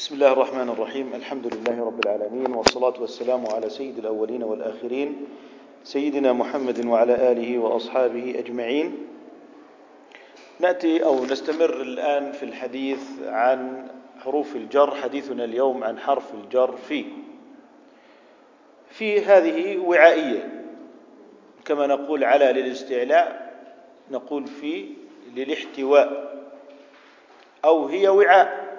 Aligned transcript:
بسم 0.00 0.14
الله 0.14 0.32
الرحمن 0.32 0.68
الرحيم 0.68 1.14
الحمد 1.14 1.54
لله 1.54 1.84
رب 1.84 2.00
العالمين 2.04 2.52
والصلاة 2.52 2.94
والسلام 3.00 3.46
على 3.46 3.70
سيد 3.70 3.98
الأولين 3.98 4.42
والآخرين 4.42 5.26
سيدنا 5.84 6.32
محمد 6.32 6.86
وعلى 6.86 7.32
آله 7.32 7.58
وأصحابه 7.58 8.34
أجمعين 8.38 9.06
نأتي 10.60 11.04
أو 11.04 11.24
نستمر 11.24 11.80
الآن 11.80 12.32
في 12.32 12.42
الحديث 12.42 13.02
عن 13.26 13.88
حروف 14.24 14.56
الجر 14.56 14.94
حديثنا 14.94 15.44
اليوم 15.44 15.84
عن 15.84 15.98
حرف 15.98 16.34
الجر 16.34 16.76
في 16.76 17.04
في 18.88 19.20
هذه 19.20 19.78
وعائية 19.78 20.64
كما 21.64 21.86
نقول 21.86 22.24
على 22.24 22.52
للاستعلاء 22.52 23.52
نقول 24.10 24.46
في 24.46 24.86
للاحتواء 25.36 26.40
أو 27.64 27.86
هي 27.86 28.08
وعاء 28.08 28.69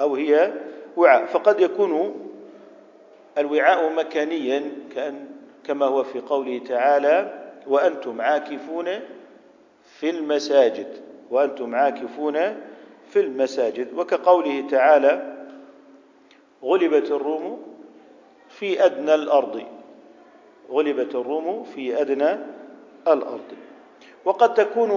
أو 0.00 0.14
هي 0.14 0.52
وعاء. 0.96 1.26
فقد 1.26 1.60
يكون 1.60 2.14
الوعاء 3.38 3.92
مكانيا 3.92 4.62
كأن 4.94 5.26
كما 5.64 5.86
هو 5.86 6.02
في 6.02 6.20
قوله 6.20 6.58
تعالى 6.68 7.40
وأنتم 7.66 8.20
عاكفون 8.20 8.88
في 9.84 10.10
المساجد. 10.10 10.86
وأنتم 11.30 11.74
عاكفون 11.74 12.34
في 13.10 13.20
المساجد. 13.20 13.98
وكقوله 13.98 14.64
تعالى 14.70 15.36
غلبت 16.62 17.10
الروم 17.10 17.62
في 18.48 18.84
أدنى 18.84 19.14
الأرض. 19.14 19.62
غلبت 20.70 21.14
الروم 21.14 21.64
في 21.64 22.00
أدنى 22.00 22.38
الأرض. 23.08 23.54
وقد 24.24 24.54
تكون 24.54 24.90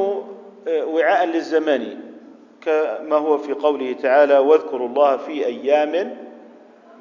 وعاء 0.67 1.25
للزمان. 1.25 2.02
كما 2.65 3.15
هو 3.15 3.37
في 3.37 3.53
قوله 3.53 3.93
تعالى 3.93 4.37
واذكروا 4.37 4.87
الله 4.87 5.17
في 5.17 5.45
أيام 5.45 6.17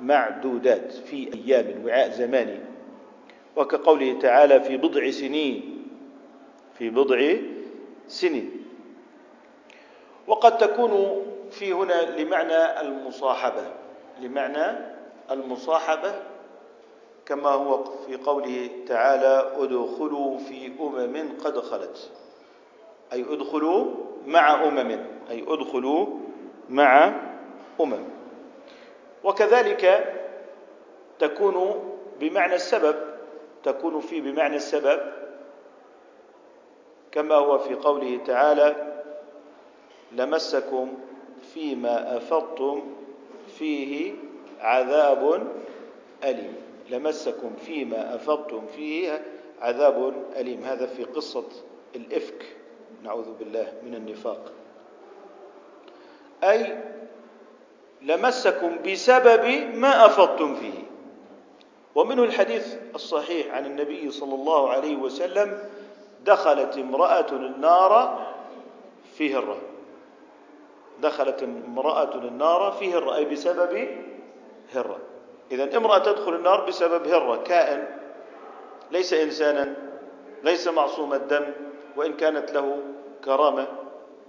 معدودات 0.03 0.92
في 0.92 1.31
أيام 1.34 1.84
وعاء 1.84 2.11
زماني 2.11 2.61
وكقوله 3.56 4.19
تعالى 4.20 4.61
في 4.61 4.77
بضع 4.77 5.11
سنين 5.11 5.86
في 6.78 6.91
بضع 6.91 7.36
سنين. 8.09 8.51
وقد 10.27 10.59
تكون 10.59 11.23
في 11.51 11.73
هنا 11.73 12.20
لمعنى 12.20 12.81
المصاحبة 12.81 13.62
لمعنى 14.20 14.79
المصاحبة 15.31 16.14
كما 17.27 17.48
هو 17.48 17.84
في 17.84 18.17
قوله 18.17 18.69
تعالى 18.86 19.53
ادخلوا 19.56 20.39
في 20.39 20.70
أمم 20.81 21.29
قد 21.45 21.58
خلت. 21.58 22.11
أي 23.12 23.25
ادخلوا 23.31 23.84
مع 24.27 24.65
أمم 24.65 24.91
أي 25.31 25.45
ادخلوا 25.48 26.06
مع 26.69 27.15
أمم. 27.81 28.05
وكذلك 29.25 30.14
تكون 31.19 31.84
بمعنى 32.20 32.55
السبب 32.55 32.97
تكون 33.62 34.01
في 34.01 34.20
بمعنى 34.20 34.56
السبب 34.56 35.01
كما 37.12 37.34
هو 37.34 37.59
في 37.59 37.75
قوله 37.75 38.20
تعالى 38.27 39.03
لمسكم 40.12 40.92
فيما 41.55 42.17
أفضتم 42.17 42.83
فيه 43.59 44.14
عذاب 44.61 45.47
أليم. 46.25 46.55
لمسكم 46.91 47.57
فيما 47.57 48.14
أفضتم 48.14 48.67
فيه 48.67 49.23
عذاب 49.61 50.14
أليم. 50.36 50.62
هذا 50.64 50.86
في 50.86 51.05
قصة 51.05 51.45
الإفك. 51.97 52.57
نعوذ 53.03 53.33
بالله 53.39 53.72
من 53.83 53.95
النفاق. 53.95 54.53
أي 56.45 56.78
لمسكم 58.03 58.78
بسبب 58.86 59.45
ما 59.75 60.06
أفضتم 60.06 60.55
فيه. 60.55 60.83
ومنه 61.95 62.25
الحديث 62.25 62.77
الصحيح 62.95 63.55
عن 63.55 63.67
النبي 63.67 64.11
صلى 64.11 64.35
الله 64.35 64.70
عليه 64.70 64.96
وسلم 64.96 65.58
دخلت 66.24 66.79
امرأة 66.79 67.30
النار 67.33 68.23
في 69.14 69.34
هرة. 69.34 69.58
دخلت 71.01 71.42
امرأة 71.42 72.14
النار 72.14 72.73
في 72.79 72.95
هرة 72.95 73.17
أي 73.17 73.24
بسبب 73.24 73.89
هرة. 74.74 74.98
إذا 75.52 75.77
امرأة 75.77 75.98
تدخل 75.98 76.34
النار 76.34 76.67
بسبب 76.67 77.07
هرة 77.07 77.42
كائن 77.42 77.86
ليس 78.90 79.13
إنسانا 79.13 79.77
ليس 80.45 80.69
معصوم 80.69 81.14
الدم. 81.14 81.45
وإن 81.97 82.13
كانت 82.17 82.53
له 82.53 82.79
كرامة 83.25 83.67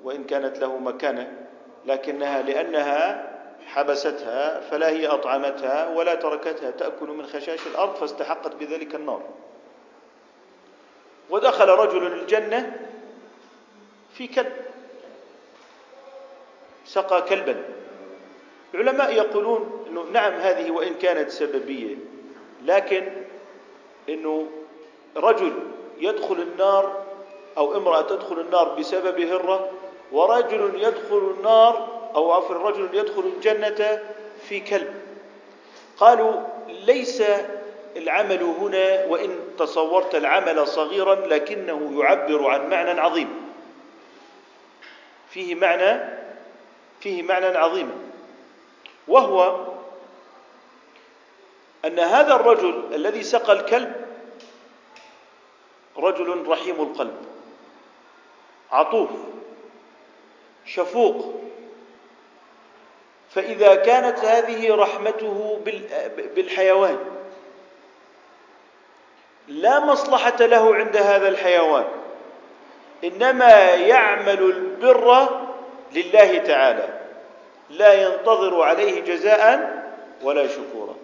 وإن 0.04 0.24
كانت 0.24 0.60
له 0.60 0.78
مكانة 0.78 1.48
لكنها 1.86 2.42
لأنها 2.42 3.30
حبستها 3.66 4.60
فلا 4.60 4.90
هي 4.90 5.08
أطعمتها 5.08 5.88
ولا 5.88 6.16
تركتها 6.16 6.72
تأكل 6.72 7.08
من 7.08 7.26
خشاش 7.26 7.68
الأرض 7.68 7.96
فاستحقت 7.96 8.56
بذلك 8.56 8.96
النار. 8.96 9.22
ودخل 11.30 11.68
رجل 11.70 12.08
الجنة 12.08 12.88
في 14.14 14.28
كلب 14.28 14.54
سقى 16.86 17.22
كلبا. 17.22 17.64
العلماء 18.74 19.14
يقولون 19.14 19.86
إنه 19.90 20.04
نعم 20.04 20.34
هذه 20.34 20.72
وإن 20.72 20.94
كانت 20.94 21.30
سببية 21.30 21.96
لكن 22.66 23.12
إنه 24.10 24.50
رجل 25.18 25.54
يدخل 25.98 26.42
النار 26.42 27.03
أو 27.58 27.78
امرأة 27.78 28.02
تدخل 28.02 28.40
النار 28.40 28.76
بسبب 28.80 29.20
هرة 29.20 29.70
ورجل 30.12 30.72
يدخل 30.76 31.34
النار 31.38 32.02
أو 32.16 32.32
عفوا 32.32 32.56
رجل 32.56 32.90
يدخل 32.94 33.22
الجنة 33.36 34.00
في 34.48 34.60
كلب. 34.60 34.94
قالوا 35.98 36.42
ليس 36.68 37.24
العمل 37.96 38.44
هنا 38.44 39.06
وإن 39.06 39.40
تصورت 39.60 40.16
العمل 40.16 40.68
صغيرا 40.68 41.16
لكنه 41.16 42.04
يعبر 42.04 42.48
عن 42.48 42.70
معنى 42.70 43.02
عظيم. 43.02 43.30
فيه 45.30 45.56
معنى 45.56 46.00
فيه 47.00 47.24
معنى 47.24 47.46
عظيم. 47.46 47.92
وهو 49.08 49.68
أن 51.86 52.00
هذا 52.00 52.36
الرجل 52.36 52.84
الذي 52.94 53.24
سقى 53.24 53.54
الكلب 53.54 54.06
رجل 55.98 56.48
رحيم 56.48 56.82
القلب. 56.82 57.23
عطوف 58.74 59.10
شفوق. 60.66 61.34
فإذا 63.30 63.76
كانت 63.76 64.20
هذه 64.20 64.76
رحمته 64.76 65.60
بالحيوان 66.36 67.00
لا 69.48 69.80
مصلحة 69.80 70.36
له 70.40 70.76
عند 70.76 70.98
هذا 70.98 71.30
الحيوان 71.30 71.86
إنما 73.04 73.74
يعمل 73.74 74.40
البر 74.44 75.30
لله 75.94 76.38
تعالى 76.38 77.00
لا 77.70 77.94
ينتظر 77.94 78.62
عليه 78.62 79.02
جزاء 79.02 79.74
ولا 80.24 80.48
شكورا. 80.48 80.96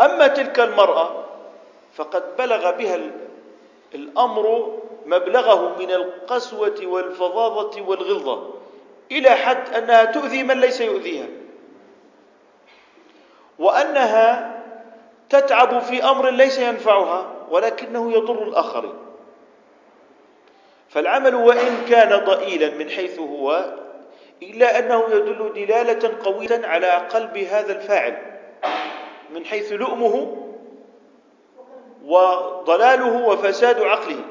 أما 0.00 0.26
تلك 0.26 0.60
المرأة 0.60 1.24
فقد 1.94 2.36
بلغ 2.36 2.70
بها 2.70 3.00
الأمر 3.94 4.78
مبلغه 5.10 5.78
من 5.78 5.90
القسوة 5.90 6.80
والفظاظة 6.82 7.82
والغلظة. 7.82 8.54
إلى 9.12 9.30
حد 9.30 9.74
أنها 9.74 10.04
تؤذي 10.04 10.42
من 10.42 10.60
ليس 10.60 10.80
يؤذيها. 10.80 11.26
وأنها 13.58 14.60
تتعب 15.28 15.78
في 15.78 16.04
أمر 16.04 16.30
ليس 16.30 16.58
ينفعها 16.58 17.26
ولكنه 17.50 18.12
يضر 18.12 18.42
الآخرين. 18.42 18.94
فالعمل 20.88 21.34
وإن 21.34 21.84
كان 21.88 22.24
ضئيلا 22.24 22.70
من 22.74 22.90
حيث 22.90 23.18
هو 23.18 23.74
إلا 24.42 24.78
أنه 24.78 25.04
يدل 25.10 25.52
دلالة 25.54 26.24
قوية 26.24 26.66
على 26.66 26.90
قلب 26.90 27.36
هذا 27.36 27.72
الفاعل. 27.72 28.18
من 29.34 29.44
حيث 29.44 29.72
لؤمه 29.72 30.36
وضلاله 32.04 33.26
وفساد 33.26 33.82
عقله. 33.82 34.24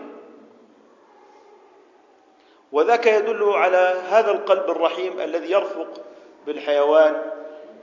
وذاك 2.71 3.07
يدل 3.07 3.43
على 3.43 4.01
هذا 4.09 4.31
القلب 4.31 4.69
الرحيم 4.69 5.19
الذي 5.19 5.51
يرفق 5.51 6.01
بالحيوان 6.47 7.21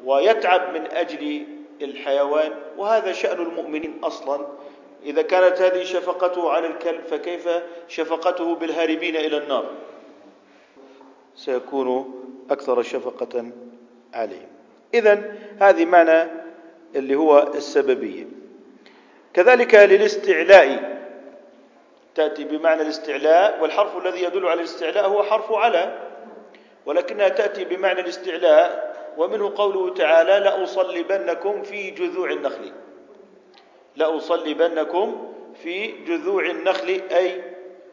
ويتعب 0.05 0.75
من 0.75 0.87
أجل 0.87 1.47
الحيوان 1.83 2.53
وهذا 2.77 3.12
شأن 3.12 3.43
المؤمنين 3.43 3.99
أصلا. 4.05 4.47
إذا 5.05 5.23
كانت 5.23 5.61
هذه 5.61 5.85
شفقته 5.85 6.50
على 6.50 6.67
الكلب 6.67 7.00
فكيف 7.05 7.49
شفقته 7.88 8.55
بالهاربين 8.55 9.17
إلى 9.17 9.37
النار؟ 9.37 9.65
سيكون 11.35 12.15
أكثر 12.50 12.82
شفقة 12.82 13.50
عليهم. 14.15 14.49
اذا 14.94 15.35
هذه 15.61 15.85
معنى 15.85 16.31
اللي 16.97 17.15
هو 17.15 17.53
السببية. 17.55 18.25
كذلك 19.35 19.75
للاستعلاء. 19.75 20.97
تأتي 22.17 22.45
بمعنى 22.45 22.83
الاستعلاء 22.83 23.63
والحرف 23.63 23.97
الذي 23.97 24.23
يدل 24.23 24.47
على 24.47 24.61
الاستعلاء 24.61 25.09
هو 25.09 25.23
حرف 25.23 25.53
على. 25.53 25.99
ولكنها 26.87 27.29
تأتي 27.29 27.65
بمعنى 27.65 28.01
الاستعلاء 28.01 28.97
ومنه 29.17 29.53
قوله 29.57 29.95
تعالى 29.95 30.39
لأصلبنكم 30.39 31.63
في 31.63 31.91
جذوع 31.91 32.31
النخل. 32.31 32.73
لأصلبنكم 33.97 35.33
في 35.63 35.87
جذوع 36.05 36.45
النخل 36.45 37.03
أي 37.13 37.43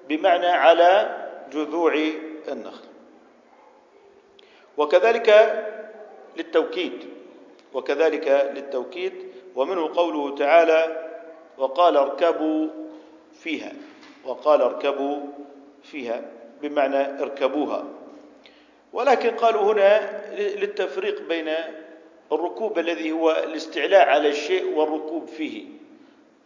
بمعنى 0.10 0.48
على 0.48 1.18
جذوع 1.54 1.94
النخل. 2.52 2.88
وكذلك 4.78 5.30
للتوكيد 6.38 7.10
وكذلك 7.74 8.52
للتوكيد 8.56 9.14
ومنه 9.56 9.94
قوله 9.96 10.36
تعالى 10.36 11.10
وقال 11.58 11.98
اركبوا 11.98 12.68
فيها. 13.34 13.74
وقال 14.26 14.62
اركبوا 14.62 15.20
فيها 15.84 16.22
بمعنى 16.62 17.22
اركبوها. 17.22 17.84
ولكن 18.94 19.30
قالوا 19.30 19.74
هنا 19.74 20.22
للتفريق 20.38 21.22
بين 21.22 21.50
الركوب 22.32 22.80
الذي 22.80 23.12
هو 23.12 23.32
الاستعلاء 23.32 24.10
على 24.10 24.30
الشيء 24.30 24.78
والركوب 24.78 25.28
فيه. 25.28 25.66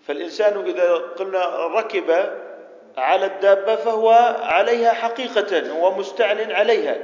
فالإنسان 0.07 0.65
إذا 0.65 0.93
قلنا 0.93 1.67
ركب 1.67 2.33
على 2.97 3.25
الدابة 3.25 3.75
فهو 3.75 4.09
عليها 4.41 4.91
حقيقة 4.93 5.71
هو 5.71 5.91
عليها 6.53 6.97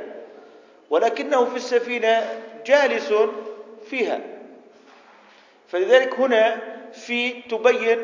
ولكنه 0.89 1.45
في 1.45 1.55
السفينة 1.55 2.41
جالس 2.65 3.13
فيها. 3.89 4.19
فلذلك 5.67 6.13
هنا 6.19 6.57
في 6.91 7.29
تبين 7.41 7.97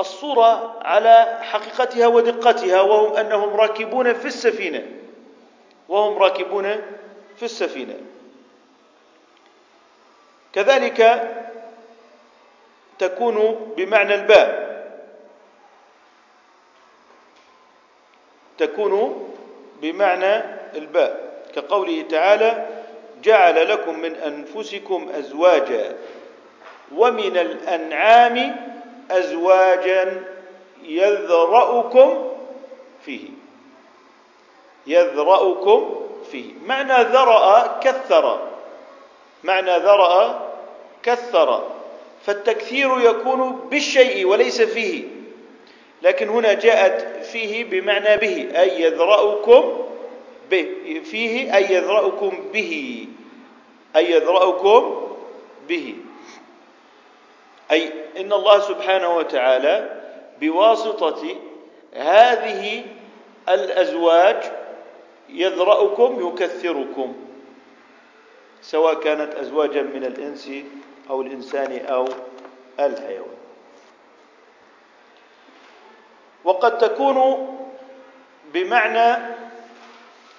الصورة 0.00 0.78
على 0.82 1.38
حقيقتها 1.42 2.06
ودقتها 2.06 2.80
وهم 2.80 3.16
أنهم 3.16 3.56
راكبون 3.56 4.12
في 4.12 4.24
السفينة. 4.24 4.86
وهم 5.88 6.18
راكبون 6.18 6.80
في 7.36 7.42
السفينة. 7.42 7.94
كذلك 10.52 11.30
تكون 12.98 13.54
بمعنى 13.76 14.14
الباء. 14.14 14.64
تكون 18.58 19.24
بمعنى 19.82 20.36
الباء. 20.74 21.24
كقوله 21.54 22.02
تعالى 22.02 22.66
جعل 23.22 23.68
لكم 23.68 23.98
من 23.98 24.14
أنفسكم 24.14 25.08
أزواجا 25.18 25.96
ومن 26.94 27.36
الأنعام 27.36 28.56
ازواجا 29.10 30.22
يذرأكم 30.82 32.28
فيه. 33.04 33.28
يذرأكم 34.86 35.94
فيه. 36.32 36.52
معنى 36.66 37.02
ذرأ 37.02 37.78
كثر. 37.80 38.48
معنى 39.44 39.78
ذرأ 39.78 40.40
كثر. 41.02 41.70
فالتكثير 42.26 43.00
يكون 43.00 43.68
بالشيء 43.70 44.26
وليس 44.26 44.62
فيه. 44.62 45.04
لكن 46.02 46.28
هنا 46.28 46.52
جاءت 46.52 47.24
فيه 47.24 47.64
بمعنى 47.64 48.16
به 48.16 48.60
أي 48.60 48.82
يذرأكم 48.82 49.86
به. 50.50 50.68
فيه 51.04 51.56
أي 51.56 51.74
يذرأكم 51.74 52.50
به. 52.52 53.06
أي 53.96 54.10
يذرأكم 54.10 55.08
به. 55.68 55.94
أي 57.72 58.03
إن 58.16 58.32
الله 58.32 58.60
سبحانه 58.60 59.16
وتعالى 59.16 60.02
بواسطة 60.40 61.36
هذه 61.94 62.84
الأزواج 63.48 64.36
يذرأكم 65.28 66.28
يكثركم 66.28 67.14
سواء 68.60 68.94
كانت 68.94 69.34
أزواجا 69.34 69.82
من 69.82 70.04
الإنس 70.04 70.50
أو 71.10 71.22
الإنسان 71.22 71.86
أو 71.86 72.08
الحيوان. 72.80 73.34
وقد 76.44 76.78
تكون 76.78 77.48
بمعنى 78.52 79.16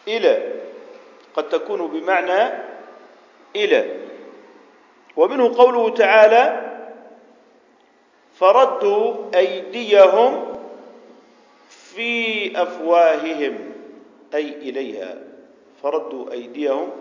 إلى 0.08 0.54
قد 1.36 1.50
تكون 1.50 1.88
بمعنى 1.88 2.54
إلى. 3.56 3.96
ومنه 5.16 5.58
قوله 5.58 5.90
تعالى 5.90 6.75
فردوا 8.40 9.16
أيديهم 9.36 10.56
في 11.70 12.52
أفواههم 12.62 13.72
أي 14.34 14.50
إليها. 14.50 15.24
فردوا 15.84 16.32
أيديهم 16.32 16.92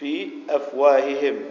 في 0.00 0.30
أفواههم. 0.50 1.44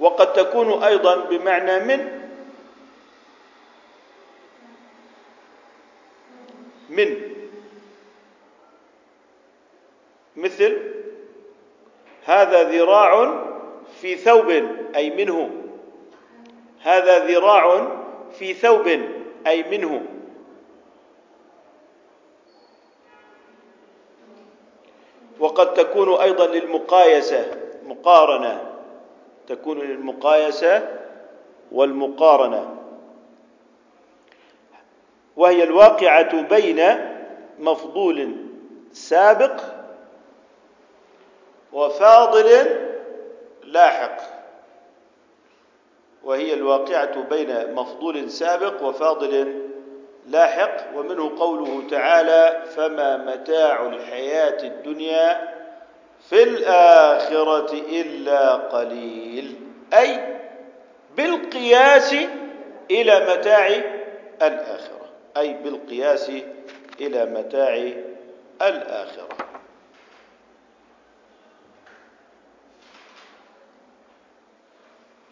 وقد 0.00 0.32
تكون 0.32 0.82
أيضا 0.82 1.14
بمعنى 1.24 1.78
من؟ 1.78 2.30
من. 6.90 7.36
مثل 10.36 10.95
هذا 12.26 12.62
ذراع 12.62 13.42
في 14.00 14.16
ثوب 14.16 14.50
أي 14.96 15.10
منه. 15.10 15.50
هذا 16.82 17.26
ذراع 17.26 17.88
في 18.38 18.54
ثوب 18.54 18.86
أي 19.46 19.62
منه. 19.62 20.02
وقد 25.40 25.74
تكون 25.74 26.12
أيضا 26.20 26.46
للمقايسة 26.46 27.50
مقارنة. 27.86 28.72
تكون 29.48 29.78
للمقايسة 29.78 30.98
والمقارنة. 31.72 32.76
وهي 35.36 35.62
الواقعة 35.62 36.42
بين 36.42 36.82
مفضول 37.58 38.36
سابق 38.92 39.75
وفاضل 41.72 42.66
لاحق. 43.64 44.16
وهي 46.24 46.54
الواقعة 46.54 47.22
بين 47.22 47.74
مفضول 47.74 48.30
سابق 48.30 48.82
وفاضل 48.82 49.62
لاحق 50.26 50.76
ومنه 50.96 51.38
قوله 51.38 51.82
تعالى 51.90 52.62
فما 52.76 53.16
متاع 53.16 53.86
الحياة 53.86 54.62
الدنيا 54.62 55.54
في 56.28 56.42
الآخرة 56.42 57.72
إلا 57.72 58.54
قليل. 58.54 59.54
أي 59.94 60.36
بالقياس 61.16 62.14
إلى 62.90 63.34
متاع 63.34 63.66
الآخرة. 64.42 65.06
أي 65.36 65.52
بالقياس 65.52 66.30
إلى 67.00 67.24
متاع 67.24 67.92
الآخرة. 68.62 69.45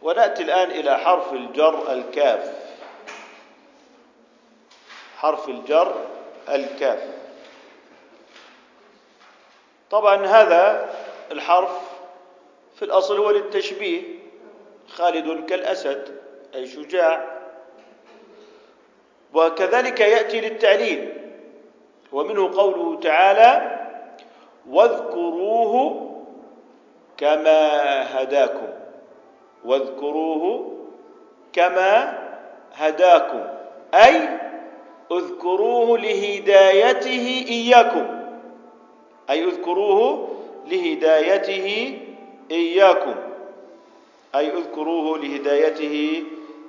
ونأتي 0.04 0.42
الآن 0.42 0.70
إلى 0.70 0.98
حرف 0.98 1.32
الجر 1.32 1.92
الكاف. 1.92 2.52
حرف 5.16 5.48
الجر 5.48 5.94
الكاف. 6.48 7.00
طبعا 9.90 10.26
هذا 10.26 10.94
الحرف 11.32 11.70
في 12.76 12.84
الأصل 12.84 13.18
هو 13.18 13.30
للتشبيه. 13.30 14.02
خالد 14.88 15.46
كالأسد 15.46 16.18
أي 16.54 16.66
شجاع. 16.66 17.40
وكذلك 19.34 20.00
يأتي 20.00 20.40
للتعليل. 20.40 21.30
ومنه 22.12 22.56
قوله 22.56 23.00
تعالى 23.00 23.80
واذكروه 24.68 26.04
كما 27.16 28.22
هداكم. 28.22 28.83
واذكروه 29.64 30.72
كما 31.52 32.18
هداكم. 32.74 33.40
أي 33.94 34.28
اذكروه 35.12 35.98
لهدايته 35.98 37.44
إياكم. 37.48 38.06
أي 39.30 39.44
اذكروه 39.44 40.28
لهدايته 40.66 41.98
إياكم. 42.50 43.14
أي 44.34 44.48
اذكروه 44.52 45.18
لهدايته 45.18 46.24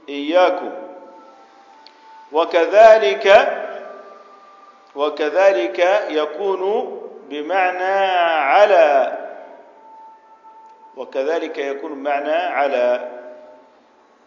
إياكم. 0.10 0.72
وكذلك 2.32 3.56
وكذلك 4.96 6.04
يكون 6.10 6.92
بمعنى 7.30 8.06
على 8.40 9.18
وكذلك 10.98 11.58
يكون 11.58 11.94
بمعنى 11.96 12.32
على 12.32 13.12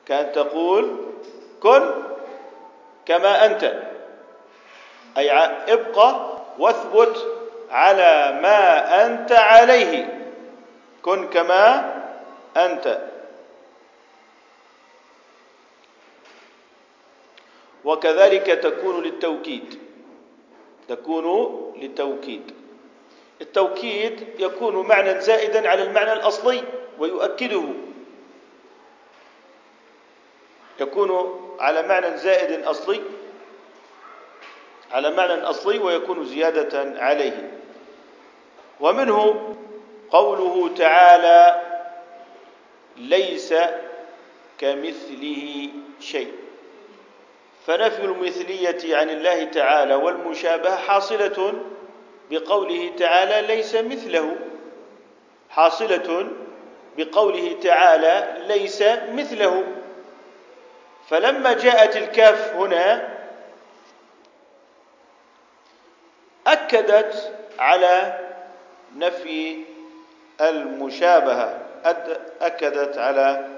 كأن 0.07 0.33
تقول 0.33 0.97
كن 1.63 1.91
كما 3.07 3.47
أنت. 3.47 3.83
أي 5.19 5.31
ابقى 5.73 6.39
واثبت 6.59 7.27
على 7.71 8.41
ما 8.43 9.07
أنت 9.07 9.33
عليه. 9.33 10.19
كن 11.03 11.29
كما 11.29 11.95
أنت. 12.57 12.99
وكذلك 17.85 18.47
تكون 18.47 19.03
للتوكيد. 19.03 19.79
تكون 20.89 21.27
للتوكيد. 21.77 22.58
التوكيد 23.41 24.27
يكون 24.39 24.87
معنى 24.87 25.21
زائدا 25.21 25.69
على 25.69 25.83
المعنى 25.83 26.13
الأصلي 26.13 26.63
ويؤكده. 26.99 27.63
يكون 30.81 31.41
على 31.61 31.83
معنى 31.83 32.17
زائد 32.19 32.65
أصلي 32.65 33.01
على 34.93 35.11
معنى 35.11 35.33
أصلي 35.33 35.79
ويكون 35.79 36.25
زيادة 36.25 37.03
عليه. 37.03 37.51
ومنه 38.81 39.55
قوله 40.11 40.75
تعالى 40.77 41.63
ليس 42.97 43.55
كمثله 44.59 45.69
شيء. 46.01 46.33
فنفي 47.67 48.05
المثلية 48.05 48.97
عن 48.97 49.11
الله 49.11 49.45
تعالى 49.45 49.95
والمشابهة 49.95 50.77
حاصلة 50.77 51.55
بقوله 52.31 52.93
تعالى 52.99 53.47
ليس 53.47 53.75
مثله 53.75 54.37
حاصلة 55.51 56.29
بقوله 56.97 57.57
تعالى 57.63 58.45
ليس 58.49 58.83
مثله. 59.13 59.65
فلما 61.09 61.53
جاءت 61.53 61.97
الكاف 61.97 62.53
هنا 62.57 63.19
أكدت 66.47 67.35
على 67.59 68.19
نفي 68.97 69.65
المشابهة 70.41 71.61
أكدت 72.41 72.99
على 72.99 73.49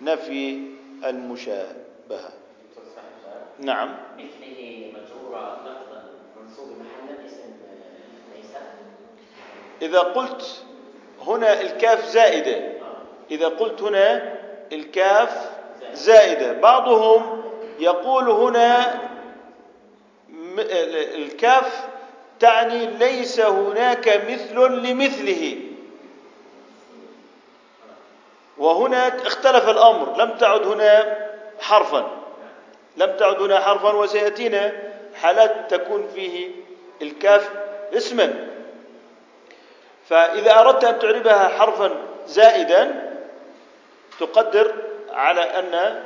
نفي 0.00 0.62
المشابهة. 1.04 2.30
نعم. 3.58 3.96
مثله 4.18 4.92
مجرورة 4.94 5.60
لفظا 5.66 6.04
منصوب 6.40 6.68
محلا 6.68 7.26
اسم 7.26 7.50
ليس 8.36 8.52
إذا 9.82 9.98
قلت 9.98 10.64
هنا 11.26 11.60
الكاف 11.60 12.04
زائدة. 12.04 12.72
إذا 13.30 13.48
قلت 13.48 13.82
هنا 13.82 14.34
الكاف 14.72 15.50
زائدة. 15.92 16.52
بعضهم 16.52 17.42
يقول 17.78 18.28
هنا 18.28 19.00
الكاف 21.14 21.86
تعني 22.40 22.86
ليس 22.86 23.40
هناك 23.40 24.22
مثل 24.28 24.60
لمثله. 24.60 25.56
وهنا 28.58 29.08
اختلف 29.26 29.68
الأمر. 29.68 30.16
لم 30.16 30.30
تعد 30.38 30.66
هنا 30.66 31.16
حرفا. 31.60 32.10
لم 32.96 33.16
تعد 33.16 33.42
هنا 33.42 33.60
حرفا 33.60 33.92
وسيأتينا 33.92 34.72
حالات 35.14 35.74
تكون 35.74 36.08
فيه 36.14 36.50
الكاف 37.02 37.50
اسما. 37.96 38.48
فإذا 40.08 40.58
أردت 40.60 40.84
أن 40.84 40.98
تعربها 40.98 41.48
حرفا 41.48 41.90
زائدا 42.26 43.12
تقدر 44.20 44.74
على 45.10 45.40
أن 45.40 46.02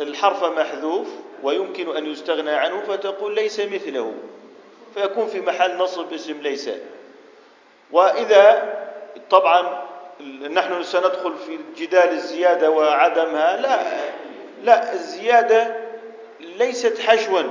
الحرف 0.00 0.44
محذوف 0.44 1.08
ويمكن 1.42 1.96
أن 1.96 2.06
يستغنى 2.06 2.50
عنه 2.50 2.82
فتقول 2.88 3.34
ليس 3.34 3.60
مثله. 3.60 4.12
فيكون 4.94 5.26
في 5.26 5.40
محل 5.40 5.76
نصب 5.76 6.12
اسم 6.12 6.40
ليس. 6.40 6.70
وإذا 7.92 8.74
طبعا 9.30 9.82
نحن 10.50 10.82
سندخل 10.82 11.34
في 11.46 11.58
جدال 11.76 12.08
الزيادة 12.08 12.70
وعدمها 12.70 13.56
لا 13.56 13.78
لا 14.64 14.92
الزيادة 14.92 15.76
ليست 16.40 16.98
حشوا. 16.98 17.42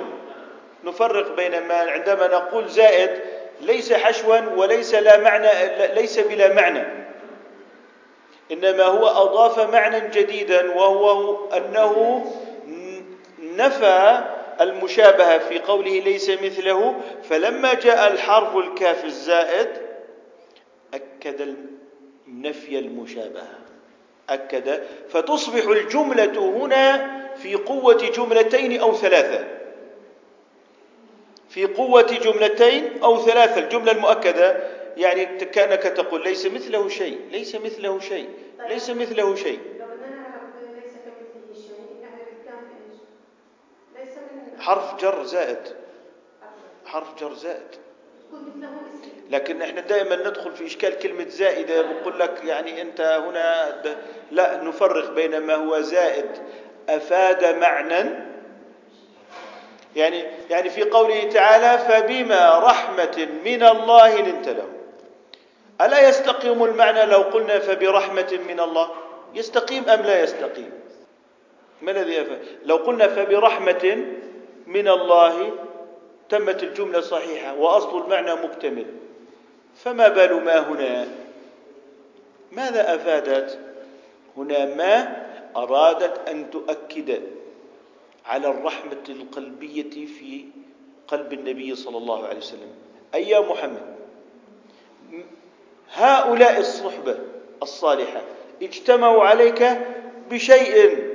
نفرق 0.84 1.36
بين 1.36 1.68
ما 1.68 1.76
عندما 1.76 2.28
نقول 2.28 2.70
زائد 2.70 3.22
ليس 3.62 3.94
حشوا 3.94 4.40
وليس 4.56 4.96
لا 4.96 5.18
معنى 5.18 5.48
ليس 5.94 6.20
بلا 6.20 6.54
معنى. 6.54 6.84
إنما 8.52 8.84
هو 8.84 9.08
أضاف 9.08 9.60
معنى 9.60 10.10
جديدا 10.10 10.74
وهو 10.74 11.36
أنه 11.54 12.26
نفى 13.40 14.24
المشابهة 14.62 15.38
في 15.38 15.60
قوله 15.60 16.00
ليس 16.00 16.30
مثله. 16.30 16.96
فلما 17.30 17.74
جاء 17.74 18.12
الحرف 18.14 18.58
الكاف 18.58 19.06
الزائد 19.06 19.70
أكد 20.94 21.56
نفي 22.28 22.80
المشابهة. 22.80 23.60
أكد. 24.30 24.84
فتصبح 25.10 25.66
الجملة 25.66 26.40
هنا 26.40 27.12
في 27.36 27.56
قوة 27.56 28.10
جملتين 28.16 28.80
أو 28.80 28.94
ثلاثة. 28.94 29.55
في 31.56 31.66
قوة 31.66 32.02
جملتين 32.02 33.04
أو 33.04 33.26
ثلاثة 33.26 33.60
الجملة 33.64 33.92
المؤكدة 33.92 34.58
يعني 34.98 35.26
كأنك 35.26 35.84
تقول 35.84 36.24
ليس 36.24 36.46
مثله 36.46 36.90
شيء 36.90 37.20
ليس 37.32 37.56
مثله 37.56 38.00
شيء 38.00 38.30
ليس 38.70 38.90
مثله 38.90 39.36
شيء. 39.36 39.60
حرف 44.60 45.02
جر 45.02 45.24
زائد. 45.24 45.58
حرف 46.86 47.20
جر 47.20 47.34
زائد. 47.34 47.76
لكن 49.30 49.62
إحنا 49.62 49.82
دائما 49.82 50.16
ندخل 50.16 50.52
في 50.52 50.66
إشكال 50.66 51.00
كلمة 51.00 51.28
زائدة 51.28 51.82
بقول 51.82 52.20
لك 52.20 52.42
يعني 52.46 52.82
أنت 52.82 53.02
هنا 53.02 53.76
لا 54.32 54.64
نفرق 54.64 55.12
بين 55.12 55.38
ما 55.38 55.56
هو 55.56 55.82
زائد 55.82 56.30
أفاد 56.90 57.60
معنى 57.60 58.35
يعني 59.96 60.24
يعني 60.50 60.70
في 60.70 60.84
قوله 60.84 61.30
تعالى 61.30 61.78
فبما 61.78 62.60
رحمة 62.60 63.28
من 63.46 63.64
الله 63.64 64.22
لنت 64.22 64.50
له 64.50 64.68
ألا 65.82 66.10
يستقيم 66.10 66.64
المعنى 66.64 67.06
لو 67.06 67.22
قلنا 67.22 67.60
فبرحمة 67.60 68.40
من 68.48 68.60
الله؟ 68.60 68.90
يستقيم 69.34 69.90
أم 69.90 70.02
لا 70.02 70.24
يستقيم؟ 70.24 70.72
ما 71.82 71.92
الذي 71.92 72.22
أفاد 72.22 72.40
لو 72.66 72.76
قلنا 72.76 73.08
فبرحمة 73.08 74.06
من 74.68 74.88
الله 74.88 75.52
تمت 76.30 76.64
الجملة 76.64 77.02
صحيحة 77.02 77.56
وأصل 77.56 78.04
المعنى 78.04 78.34
مكتمل 78.34 78.86
فما 79.84 80.08
بال 80.08 80.44
ما 80.44 80.60
هنا؟ 80.60 81.08
ماذا 82.52 82.96
أفادت؟ 82.96 83.60
هنا 84.38 84.66
ما 84.66 85.26
أرادت 85.56 86.30
أن 86.30 86.50
تؤكد. 86.52 87.22
على 88.26 88.48
الرحمة 88.48 89.04
القلبية 89.10 90.06
في 90.06 90.46
قلب 91.08 91.34
النبي 91.34 91.76
صلى 91.76 91.98
الله 91.98 92.28
عليه 92.28 92.38
وسلم. 92.38 92.72
أي 93.16 93.30
يا 93.30 93.40
محمد 93.40 93.96
هؤلاء 95.94 96.60
الصحبة 96.60 97.18
الصالحة 97.62 98.22
اجتمعوا 98.62 99.24
عليك 99.24 99.78
بشيء 100.30 101.06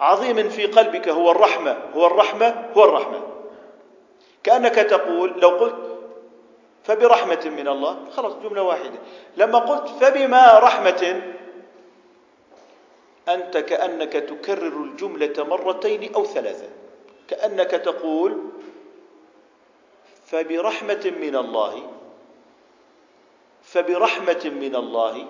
عظيم 0.00 0.48
في 0.48 0.66
قلبك 0.66 1.08
هو 1.08 1.30
الرحمة 1.30 1.76
هو 1.94 2.06
الرحمة 2.06 2.70
هو 2.76 2.84
الرحمة. 2.84 3.22
كأنك 4.42 4.74
تقول 4.74 5.40
لو 5.40 5.48
قلت 5.48 5.98
فبرحمة 6.84 7.52
من 7.56 7.68
الله 7.68 7.96
خلاص 8.16 8.32
جملة 8.34 8.62
واحدة. 8.62 8.98
لما 9.36 9.58
قلت 9.58 9.88
فبما 9.88 10.58
رحمة 10.58 11.22
أنت 13.28 13.56
كأنك 13.56 14.12
تكرر 14.12 14.82
الجملة 14.82 15.44
مرتين 15.44 16.14
أو 16.14 16.24
ثلاثة. 16.24 16.68
كأنك 17.28 17.70
تقول 17.70 18.38
فبرحمة 20.26 21.12
من 21.20 21.36
الله 21.36 21.90
فبرحمة 23.62 24.42
من 24.44 24.76
الله 24.76 25.26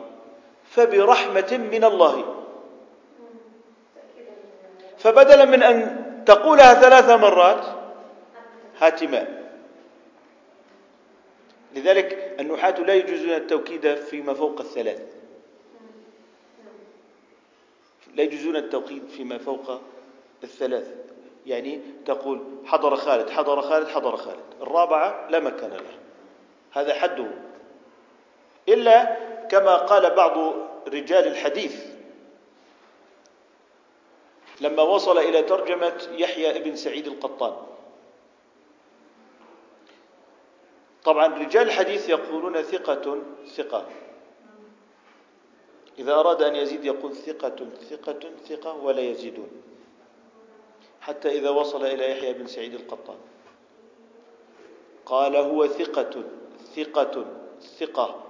فبرحمة 0.64 1.68
من 1.72 1.84
الله. 1.84 2.42
فبدلا 4.98 5.44
من 5.44 5.62
أن 5.62 6.06
تقولها 6.26 6.74
ثلاث 6.74 7.10
مرات 7.10 7.64
هاتما 8.78 9.42
لذلك 11.74 12.36
النحاة 12.40 12.80
لا 12.80 12.94
يجوزون 12.94 13.30
التوكيد 13.30 13.94
فيما 13.94 14.34
فوق 14.34 14.60
الثلاث. 14.60 15.15
لا 18.16 18.22
يجوزون 18.22 18.56
التوقيت 18.56 19.10
فيما 19.10 19.38
فوق 19.38 19.80
الثلاث. 20.44 20.94
يعني 21.46 21.80
تقول 22.06 22.42
حضر 22.64 22.96
خالد 22.96 23.30
حضر 23.30 23.60
خالد 23.60 23.88
حضر 23.88 24.16
خالد. 24.16 24.44
الرابعة 24.62 25.30
لا 25.30 25.40
مكان 25.40 25.70
له. 25.70 25.98
هذا 26.72 26.94
حده. 26.94 27.30
إلا 28.68 29.16
كما 29.48 29.76
قال 29.76 30.14
بعض 30.14 30.54
رجال 30.88 31.26
الحديث 31.26 31.86
لما 34.60 34.82
وصل 34.82 35.18
إلى 35.18 35.42
ترجمة 35.42 36.08
يحيى 36.12 36.56
ابن 36.56 36.76
سعيد 36.76 37.06
القطان. 37.06 37.56
طبعا 41.04 41.26
رجال 41.26 41.66
الحديث 41.66 42.08
يقولون 42.08 42.62
ثقة 42.62 43.22
ثقة. 43.46 43.86
إذا 45.98 46.12
أراد 46.14 46.42
أن 46.42 46.56
يزيد 46.56 46.84
يقول 46.84 47.14
ثقة 47.14 47.56
ثقة 47.90 48.20
ثقة 48.48 48.76
ولا 48.84 49.00
يزيدون. 49.00 49.48
حتى 51.00 51.28
إذا 51.28 51.50
وصل 51.50 51.84
إلى 51.86 52.10
يحيى 52.10 52.32
بن 52.32 52.46
سعيد 52.46 52.74
القطان. 52.74 53.16
قال 55.06 55.36
هو 55.36 55.66
ثقة 55.66 56.24
ثقة 56.76 57.24
ثقة. 57.78 58.22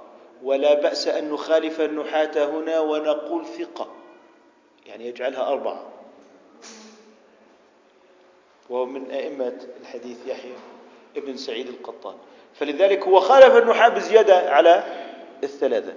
ولا 0.43 0.75
بأس 0.75 1.09
أن 1.09 1.31
نخالف 1.31 1.81
النحاة 1.81 2.45
هنا 2.45 2.81
ونقول 2.81 3.47
ثقة. 3.47 3.89
يعني 4.87 5.07
يجعلها 5.07 5.49
أربعة. 5.49 5.87
وهو 8.71 8.87
من 8.87 9.11
أئمة 9.11 9.67
الحديث 9.81 10.27
يحيى 10.27 10.57
ابن 11.17 11.37
سعيد 11.37 11.69
القطان. 11.69 12.15
فلذلك 12.55 13.09
هو 13.09 13.21
خالف 13.21 13.57
النحاة 13.57 13.89
بزيادة 13.89 14.51
على 14.51 14.85
الثلاثة. 15.45 15.95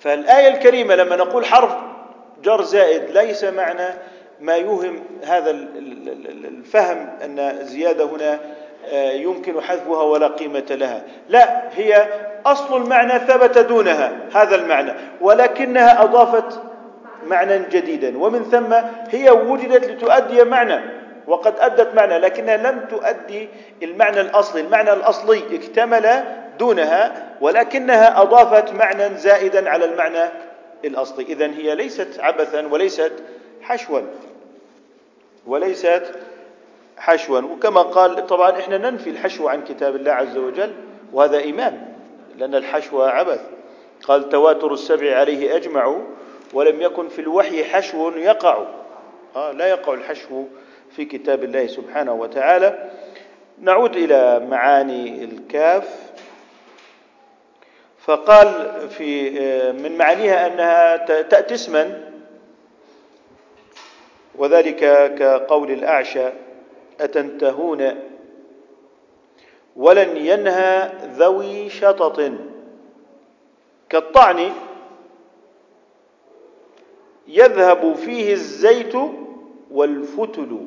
فالآية 0.00 0.48
الكريمة 0.48 0.94
لما 0.94 1.16
نقول 1.16 1.44
حرف 1.46 1.76
جر 2.42 2.62
زائد 2.62 3.10
ليس 3.10 3.44
معنى 3.44 3.88
ما 4.40 4.54
يوهم 4.54 5.00
هذا 5.24 5.50
الفهم 5.50 7.08
أن 7.24 7.58
زيادة 7.62 8.04
هنا 8.04 8.38
آه، 8.92 9.12
يمكن 9.12 9.60
حذفها 9.60 10.02
ولا 10.02 10.26
قيمة 10.26 10.64
لها. 10.70 11.02
لا 11.28 11.62
هي 11.74 12.06
أصل 12.46 12.76
المعنى 12.82 13.18
ثبت 13.18 13.58
دونها 13.58 14.12
هذا 14.34 14.54
المعنى 14.56 14.92
ولكنها 15.20 16.02
أضافت 16.02 16.60
معنى 17.26 17.58
جديدا. 17.58 18.18
ومن 18.18 18.44
ثم 18.44 18.74
هي 19.10 19.30
وجدت 19.30 19.84
لتؤدي 19.84 20.44
معنى 20.44 20.80
وقد 21.26 21.54
أدت 21.58 21.94
معنى 21.94 22.18
لكنها 22.18 22.56
لم 22.56 22.80
تؤدي 22.90 23.48
المعنى 23.82 24.20
الأصلي. 24.20 24.60
المعنى 24.60 24.92
الأصلي 24.92 25.42
اكتمل 25.52 26.22
دونها 26.60 27.36
ولكنها 27.40 28.22
أضافت 28.22 28.72
معنى 28.72 29.16
زائدا 29.16 29.70
على 29.70 29.84
المعنى 29.84 30.30
الأصلي. 30.84 31.24
إذا 31.24 31.46
هي 31.46 31.74
ليست 31.74 32.20
عبثا 32.20 32.66
وليست 32.66 33.12
حشوا. 33.62 34.00
وليست 35.46 36.02
حشوا. 36.96 37.40
وكما 37.40 37.82
قال 37.82 38.26
طبعا 38.26 38.50
إحنا 38.50 38.78
ننفي 38.78 39.10
الحشو 39.10 39.48
عن 39.48 39.64
كتاب 39.64 39.96
الله 39.96 40.12
عز 40.12 40.36
وجل 40.36 40.72
وهذا 41.12 41.38
إيمان 41.38 41.86
لأن 42.38 42.54
الحشو 42.54 43.02
عبث. 43.02 43.40
قال 44.02 44.28
تواتر 44.28 44.72
السبع 44.72 45.16
عليه 45.16 45.56
أجمعوا 45.56 46.02
ولم 46.52 46.82
يكن 46.82 47.08
في 47.08 47.20
الوحي 47.20 47.64
حشو 47.64 48.10
يقع. 48.10 48.64
آه 49.36 49.52
لا 49.52 49.66
يقع 49.66 49.94
الحشو 49.94 50.44
في 50.96 51.04
كتاب 51.04 51.44
الله 51.44 51.66
سبحانه 51.66 52.12
وتعالى. 52.12 52.90
نعود 53.58 53.96
إلى 53.96 54.46
معاني 54.50 55.24
الكاف. 55.24 56.09
فقال 58.10 58.48
في 58.88 59.30
من 59.72 59.98
معانيها 59.98 60.46
أنها 60.46 60.96
تأتي 61.22 61.54
اسما 61.54 62.10
وذلك 64.34 65.14
كقول 65.14 65.70
الأعشى 65.70 66.28
أتنتهون؟ 67.00 67.94
ولن 69.76 70.16
ينهى 70.16 70.92
ذوي 71.04 71.68
شطط. 71.68 72.32
كالطعن 73.88 74.52
يذهب 77.28 77.92
فيه 77.92 78.32
الزيت 78.32 78.94
والفتل 79.70 80.66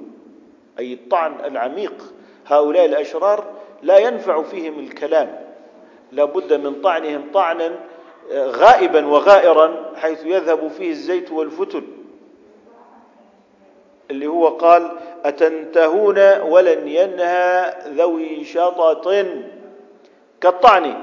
أي 0.79 0.93
الطعن 0.93 1.45
العميق. 1.45 2.13
هؤلاء 2.45 2.85
الأشرار 2.85 3.53
لا 3.81 3.97
ينفع 3.97 4.41
فيهم 4.41 4.79
الكلام. 4.79 5.42
لا 6.13 6.25
بد 6.25 6.53
من 6.53 6.81
طعنهم 6.81 7.23
طعنا 7.33 7.71
غائبا 8.33 9.05
وغائرا 9.05 9.91
حيث 9.95 10.25
يذهب 10.25 10.67
فيه 10.67 10.89
الزيت 10.89 11.31
والفتل 11.31 11.83
اللي 14.11 14.27
هو 14.27 14.47
قال 14.47 14.91
أتنتهون 15.25 16.41
ولن 16.41 16.87
ينهى 16.87 17.73
ذوي 17.87 18.43
شطط؟ 18.43 19.15
كالطعن. 20.41 20.93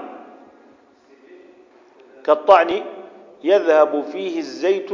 كالطعن 2.24 2.82
يذهب 3.44 4.04
فيه 4.12 4.38
الزيت 4.38 4.90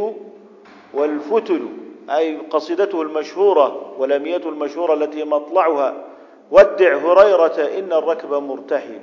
والفتل 0.94 1.68
أي 2.10 2.36
قصيدته 2.36 3.02
المشهورة 3.02 3.94
ولميته 3.98 4.48
المشهورة 4.48 4.94
التي 4.94 5.24
مطلعها 5.24 6.04
ودع 6.50 6.96
هريرة 6.96 7.78
إن 7.78 7.92
الركب 7.92 8.34
مرتحل. 8.34 9.00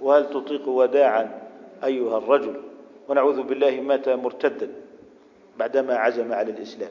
وهل 0.00 0.30
تطيق 0.30 0.68
وداعا 0.68 1.42
أيها 1.84 2.18
الرجل؟ 2.18 2.54
ونعوذ 3.08 3.42
بالله 3.42 3.80
مات 3.80 4.08
مرتدا 4.08 4.70
بعدما 5.58 5.94
عزم 5.94 6.32
على 6.32 6.50
الإسلام. 6.50 6.90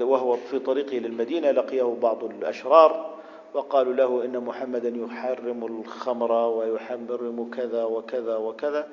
وهو 0.00 0.36
في 0.36 0.58
طريقه 0.58 0.98
للمدينة 0.98 1.50
لقيه 1.50 1.96
بعض 2.02 2.24
الأشرار 2.24 3.10
وقالوا 3.54 3.92
له 3.92 4.24
إن 4.24 4.38
محمدا 4.38 4.88
يحرم 4.88 5.66
الخمر 5.66 6.32
ويحرم 6.32 7.50
كذا 7.50 7.84
وكذا 7.84 8.36
وكذا. 8.36 8.88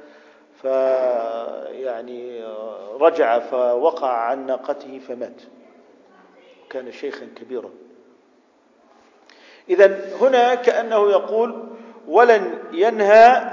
فيعني 0.62 2.43
رجع 3.00 3.39
فوقع 3.39 4.12
عن 4.12 4.46
ناقته 4.46 5.00
فمات. 5.00 5.41
كان 6.70 6.91
شيخا 6.91 7.28
كبيرا. 7.36 7.70
إذا 9.70 10.15
هنا 10.22 10.56
كأنه 10.56 11.12
يقول 11.12 11.63
ولن 12.08 12.54
ينهى 12.74 13.52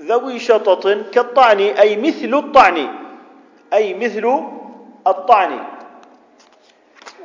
ذوي 0.00 0.38
شطط 0.38 0.88
كالطعن 0.88 1.60
أي 1.60 1.96
مثل 1.96 2.34
الطعن 2.34 2.88
أي 3.72 3.94
مثل 3.94 4.42
الطعن. 5.06 5.58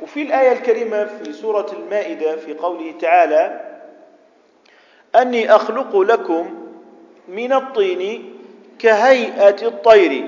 وفي 0.02 0.22
الآية 0.22 0.52
الكريمة 0.52 1.04
في 1.04 1.32
سورة 1.32 1.66
المائدة 1.72 2.36
في 2.36 2.54
قوله 2.54 2.94
تعالى 3.00 3.60
أني 5.16 5.54
أخلق 5.54 5.96
لكم 5.96 6.50
من 7.28 7.52
الطين 7.52 8.30
كهيئة 8.78 9.66
الطير 9.66 10.24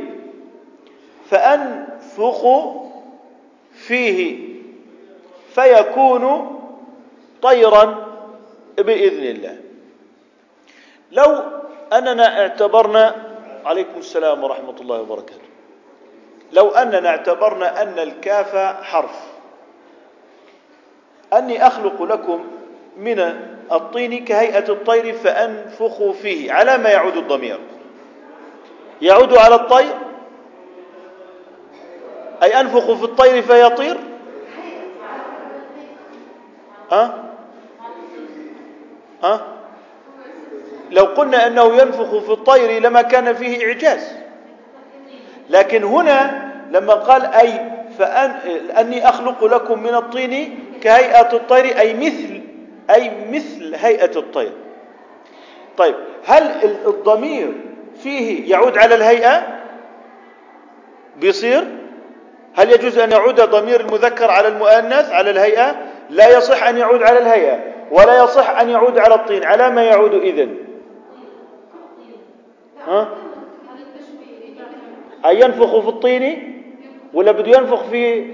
فأنفخ 1.30 2.46
فيه 3.72 4.38
فيكون 5.54 6.52
طيرا 7.42 8.06
بإذن 8.78 9.22
الله. 9.22 9.65
لو 11.12 11.42
أننا 11.92 12.40
اعتبرنا 12.40 13.14
عليكم 13.64 13.98
السلام 13.98 14.44
ورحمة 14.44 14.74
الله 14.80 15.00
وبركاته. 15.00 15.46
لو 16.52 16.70
أننا 16.70 17.08
اعتبرنا 17.08 17.82
أن 17.82 17.98
الكاف 17.98 18.56
حرف 18.82 19.16
أني 21.32 21.66
أخلق 21.66 22.02
لكم 22.02 22.44
من 22.96 23.20
الطين 23.72 24.24
كهيئة 24.24 24.68
الطير 24.68 25.12
فأنفخ 25.12 26.10
فيه 26.10 26.52
على 26.52 26.78
ما 26.78 26.88
يعود 26.90 27.16
الضمير. 27.16 27.58
يعود 29.02 29.36
على 29.36 29.54
الطير؟ 29.54 29.94
أي 32.42 32.60
أنفخ 32.60 32.92
في 32.92 33.04
الطير 33.04 33.42
فيطير؟ 33.42 33.96
ها؟ 36.92 37.24
ها؟ 39.22 39.55
لو 40.90 41.04
قلنا 41.04 41.46
أنه 41.46 41.64
ينفخ 41.64 42.18
في 42.18 42.30
الطير 42.32 42.82
لما 42.82 43.02
كان 43.02 43.34
فيه 43.34 43.66
إعجاز. 43.66 44.12
لكن 45.50 45.84
هنا 45.84 46.46
لما 46.70 46.94
قال 46.94 47.24
أي 47.24 47.60
فأن 47.98 48.30
أني 48.78 49.08
أخلق 49.08 49.44
لكم 49.44 49.82
من 49.82 49.94
الطين 49.94 50.58
كهيئة 50.82 51.32
الطير 51.32 51.78
أي 51.78 51.94
مثل 51.94 52.40
أي 52.90 53.10
مثل 53.30 53.74
هيئة 53.74 54.18
الطير. 54.18 54.52
طيب 55.76 55.94
هل 56.26 56.76
الضمير 56.86 57.52
فيه 58.02 58.50
يعود 58.50 58.78
على 58.78 58.94
الهيئة؟ 58.94 59.46
بيصير؟ 61.16 61.64
هل 62.54 62.72
يجوز 62.72 62.98
أن 62.98 63.12
يعود 63.12 63.40
ضمير 63.40 63.80
المذكر 63.80 64.30
على 64.30 64.48
المؤنث 64.48 65.10
على 65.12 65.30
الهيئة؟ 65.30 65.76
لا 66.10 66.38
يصح 66.38 66.66
أن 66.66 66.78
يعود 66.78 67.02
على 67.02 67.18
الهيئة 67.18 67.58
ولا 67.90 68.24
يصح 68.24 68.60
أن 68.60 68.70
يعود 68.70 68.98
على 68.98 69.14
الطين. 69.14 69.44
على 69.44 69.70
ما 69.70 69.82
يعود 69.84 70.14
إذن؟ 70.14 70.56
ها؟ 72.86 73.08
ينفخ 75.30 75.80
في 75.80 75.88
الطين؟ 75.88 76.52
ولا 77.14 77.32
بده 77.32 77.58
ينفخ 77.58 77.82
في 77.82 78.32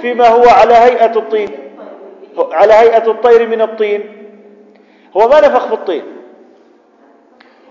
فيما 0.00 0.28
هو 0.28 0.48
على 0.48 0.74
هيئة 0.74 1.18
الطين؟ 1.18 1.50
على 2.38 2.72
هيئة 2.72 3.10
الطير 3.10 3.48
من 3.48 3.60
الطين. 3.60 4.28
هو 5.16 5.28
ما 5.28 5.40
نفخ 5.40 5.66
في 5.66 5.72
الطين. 5.74 6.04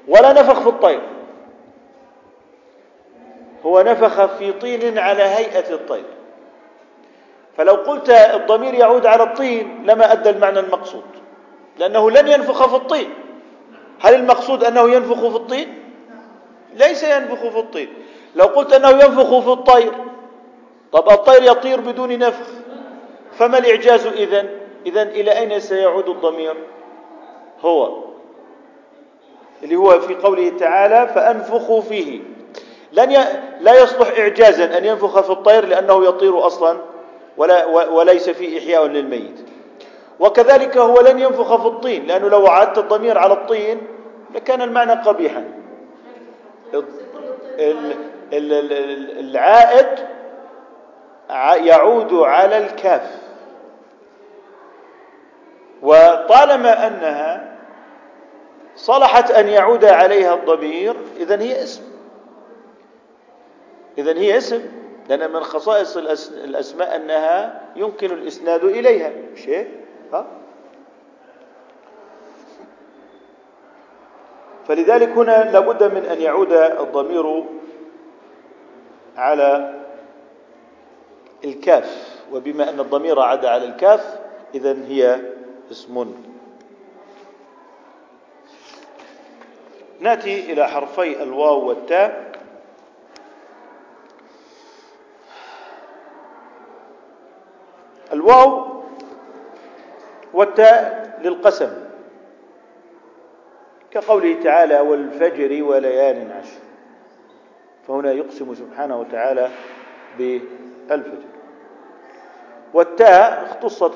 ولا 0.08 0.34
نفخ 0.34 0.60
في 0.60 0.68
الطير. 0.70 1.02
هو 3.66 3.82
نفخ 3.82 4.26
في 4.26 4.52
طين 4.52 4.98
على 4.98 5.24
هيئة 5.24 5.74
الطير. 5.74 6.06
فلو 7.58 7.74
قلت 7.74 8.10
الضمير 8.10 8.74
يعود 8.74 9.06
على 9.06 9.24
الطين 9.24 9.84
لما 9.86 10.12
أدى 10.12 10.30
المعنى 10.30 10.60
المقصود. 10.60 11.04
لأنه 11.80 12.12
لن 12.12 12.28
ينفخ 12.28 12.68
في 12.68 12.76
الطين. 12.76 13.10
هل 14.02 14.16
المقصود 14.16 14.64
أنه 14.64 14.90
ينفخ 14.90 15.20
في 15.20 15.36
الطين؟ 15.36 15.83
ليس 16.76 17.04
ينفخ 17.04 17.48
في 17.50 17.60
الطين 17.60 17.94
لو 18.36 18.46
قلت 18.46 18.74
أنه 18.74 18.90
ينفخ 18.90 19.40
في 19.40 19.50
الطير 19.52 19.92
طب 20.92 21.10
الطير 21.10 21.44
يطير 21.44 21.80
بدون 21.82 22.20
نفخ. 22.20 22.48
فما 23.38 23.58
الإعجاز 23.58 24.06
إذن؟ 24.08 24.50
إذن 24.86 25.08
إلى 25.08 25.32
أين 25.40 25.60
سيعود 25.60 26.10
الضمير؟ 26.10 26.56
هو 27.62 28.04
اللي 29.64 29.76
هو 29.76 30.00
في 30.00 30.16
قوله 30.16 30.50
تعالى 30.60 31.08
فأنفخوا 31.16 31.82
فيه. 31.82 32.20
لن 32.94 33.12
ي... 33.12 33.18
لا 33.60 33.84
يصلح 33.84 34.20
إعجازا 34.20 34.78
أن 34.78 34.86
ينفخ 34.86 35.22
في 35.22 35.30
الطير 35.30 35.66
لأنه 35.66 36.06
يطير 36.06 36.48
أصلا 36.48 36.78
ولا 37.38 37.66
وليس 37.66 38.30
فيه 38.30 38.60
إحياء 38.60 38.86
للميت. 38.86 39.40
وكذلك 40.20 40.78
هو 40.78 41.02
لن 41.02 41.20
ينفخ 41.20 41.56
في 41.62 41.68
الطين 41.68 42.08
لأنه 42.08 42.30
لو 42.30 42.48
عدت 42.48 42.78
الضمير 42.78 43.18
على 43.18 43.34
الطين 43.34 43.82
لكان 44.36 44.62
المعنى 44.62 44.92
قبيحا. 44.94 45.63
العائد 49.20 50.08
يعود 51.66 52.14
على 52.14 52.58
الكاف. 52.58 53.24
وطالما 55.82 56.88
أنها 56.88 57.58
صلحت 58.76 59.32
أن 59.32 59.48
يعود 59.48 59.86
عليها 59.86 60.34
الضمير 60.34 60.96
إذن 61.18 61.42
هي 61.42 61.64
اسم. 61.64 61.84
إذن 63.98 64.18
هي 64.18 64.38
اسم. 64.38 64.62
لأن 65.10 65.32
من 65.34 65.40
خصائص 65.40 65.98
الأسماء 66.44 66.96
أنها 66.96 67.62
يمكن 67.76 68.12
الإسناد 68.12 68.64
إليها. 68.64 69.12
شيء؟ 69.36 69.68
ها؟ 70.14 70.26
فلذلك 74.68 75.10
هنا 75.10 75.52
لابد 75.52 75.84
من 75.84 76.06
أن 76.06 76.22
يعود 76.22 76.52
الضمير 76.54 77.44
على 79.18 79.80
الكاف 81.44 82.20
وبما 82.32 82.70
أن 82.70 82.80
الضمير 82.80 83.20
عاد 83.20 83.46
على 83.46 83.66
الكاف 83.66 84.20
إذا 84.56 84.78
هي 84.88 85.20
اسم. 85.72 86.16
نأتي 90.00 90.54
إلى 90.54 90.68
حرفي 90.68 91.24
الواو 91.24 91.68
والتاء. 91.68 92.32
الواو 98.14 98.66
والتاء 100.34 101.20
للقسم. 101.24 101.93
كقوله 103.94 104.44
تعالى 104.44 104.80
والفجر 104.80 105.64
وليال 105.64 106.32
عشر. 106.32 106.60
فهنا 107.88 108.12
يقسم 108.12 108.54
سبحانه 108.54 109.00
وتعالى 109.00 109.50
بالفجر. 110.18 111.24
والتاء 112.74 113.44
اختصت 113.44 113.92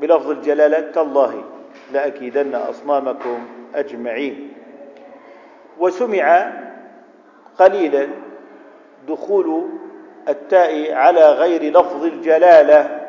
بلفظ 0.00 0.30
الجلالة 0.30 0.80
تالله 0.80 1.44
لأكيدن 1.92 2.54
أصنامكم 2.54 3.48
أجمعين. 3.74 4.52
وسمع 5.78 6.52
قليلا 7.58 8.08
دخول 9.08 9.68
التاء 10.28 10.92
على 10.92 11.32
غير 11.32 11.62
لفظ 11.62 12.04
الجلالة 12.04 13.00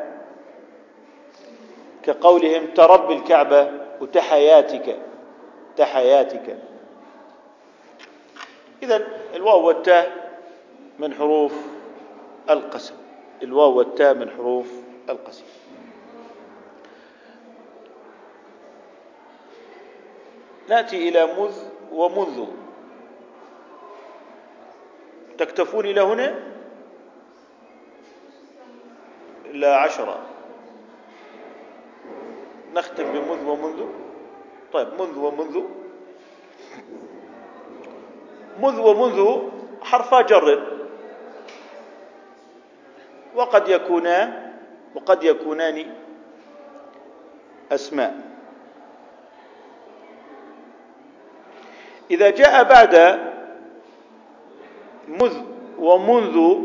كقولهم 2.03 2.65
ترب 2.75 3.11
الكعبة 3.11 3.80
وتحياتك 4.01 4.97
تحياتك 5.77 6.57
إذا 8.83 9.07
الواو 9.35 9.67
والتاء 9.67 10.11
من 10.99 11.13
حروف 11.13 11.53
القسم. 12.49 12.95
الواو 13.43 13.77
والتاء 13.77 14.13
من 14.13 14.29
حروف 14.29 14.71
القسم. 15.09 15.43
نأتي 20.69 21.09
إلى 21.09 21.25
مذ 21.25 21.55
ومنذ 21.91 22.45
تكتفون 25.37 25.85
إلى 25.85 26.01
هنا؟ 26.01 26.39
إلى 29.45 29.67
عشرة. 29.67 30.30
نختم 32.75 33.03
بمذ 33.03 33.43
ومنذ. 33.45 33.79
طيب 34.73 34.87
منذ 35.01 35.19
ومنذ. 35.19 35.55
مذ 38.59 38.79
ومنذ 38.79 39.19
حرفا 39.81 40.21
جر. 40.21 40.47
وقد 43.35 43.69
يكونان 43.69 44.53
وقد 44.95 45.23
يكونان 45.23 45.95
أسماء. 47.71 48.13
إذا 52.11 52.29
جاء 52.29 52.63
بعد 52.63 52.95
مذ 55.07 55.35
ومنذ 55.79 56.55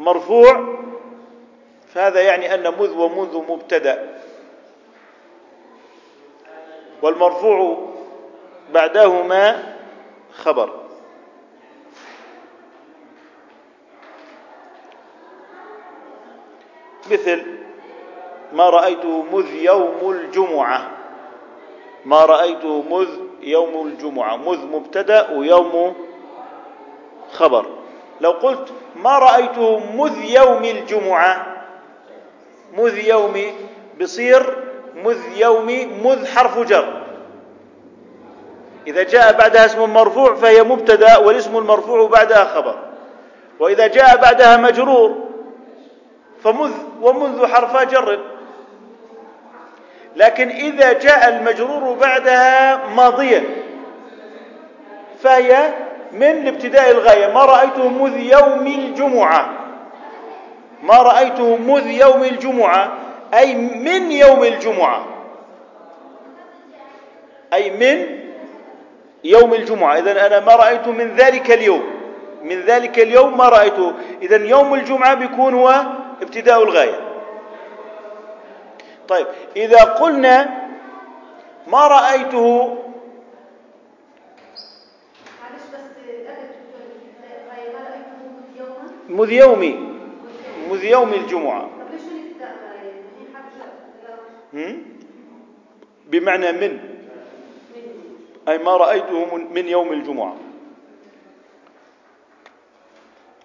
مرفوع 0.00 0.82
فهذا 1.94 2.20
يعني 2.20 2.54
أن 2.54 2.62
مذ 2.78 2.90
ومنذ 2.90 3.36
مبتدأ. 3.48 4.18
والمرفوع 7.02 7.88
بعدهما 8.74 9.74
خبر. 10.32 10.70
مثل 17.10 17.58
ما 18.52 18.70
رأيته 18.70 19.22
مذ 19.22 19.54
يوم 19.54 20.10
الجمعة. 20.10 20.90
ما 22.04 22.24
رأيته 22.24 22.82
مذ 22.82 23.08
يوم 23.40 23.86
الجمعة. 23.86 24.36
مذ 24.36 24.66
مبتدأ 24.66 25.30
ويوم 25.30 25.94
خبر. 27.32 27.66
لو 28.20 28.30
قلت 28.30 28.72
ما 28.96 29.18
رأيته 29.18 29.78
مذ 29.78 30.24
يوم 30.24 30.64
الجمعة 30.64 31.51
مذ 32.72 32.98
يوم 32.98 33.42
بصير 34.00 34.56
مذ 35.04 35.18
يوم 35.36 35.66
مذ 36.04 36.26
حرف 36.26 36.58
جر. 36.58 37.02
إذا 38.86 39.02
جاء 39.02 39.32
بعدها 39.38 39.64
اسم 39.64 39.92
مرفوع 39.92 40.34
فهي 40.34 40.62
مبتدأ 40.62 41.16
والاسم 41.18 41.56
المرفوع 41.56 42.08
بعدها 42.08 42.44
خبر. 42.44 42.78
وإذا 43.60 43.86
جاء 43.86 44.16
بعدها 44.16 44.56
مجرور 44.56 45.28
فمذ 46.44 46.70
ومنذ 47.00 47.46
حرفا 47.46 47.84
جر. 47.84 48.18
لكن 50.16 50.48
إذا 50.48 50.92
جاء 50.92 51.28
المجرور 51.28 51.94
بعدها 51.94 52.86
ماضيا 52.86 53.44
فهي 55.22 55.72
من 56.12 56.46
ابتداء 56.46 56.90
الغاية. 56.90 57.32
ما 57.34 57.44
رأيته 57.44 57.88
مذ 57.88 58.16
يوم 58.16 58.66
الجمعة. 58.66 59.61
ما 60.82 61.02
رأيته 61.02 61.56
مذ 61.56 61.86
يوم 61.86 62.22
الجمعة 62.22 62.92
أي 63.34 63.54
من 63.54 64.12
يوم 64.12 64.44
الجمعة. 64.44 65.04
أي 67.52 67.70
من 67.70 68.18
يوم 69.24 69.54
الجمعة. 69.54 69.98
إذا 69.98 70.26
أنا 70.26 70.40
ما 70.40 70.54
رأيته 70.54 70.92
من 70.92 71.16
ذلك 71.16 71.50
اليوم. 71.50 71.82
من 72.42 72.60
ذلك 72.60 72.98
اليوم 72.98 73.38
ما 73.38 73.48
رأيته. 73.48 73.92
إذا 74.22 74.46
يوم 74.46 74.74
الجمعة 74.74 75.14
بيكون 75.14 75.54
هو 75.54 75.84
ابتداء 76.22 76.62
الغاية. 76.62 77.00
طيب 79.08 79.26
إذا 79.56 79.82
قلنا 79.82 80.62
ما 81.66 81.86
رأيته 81.86 82.78
مذ 89.08 89.32
يومي. 89.32 89.91
مذ 90.72 90.84
يوم 90.84 91.12
الجمعة. 91.14 91.70
بمعنى 96.06 96.52
من؟ 96.52 96.78
أي 98.48 98.58
ما 98.58 98.76
رأيته 98.76 99.36
من 99.36 99.68
يوم 99.68 99.92
الجمعة. 99.92 100.36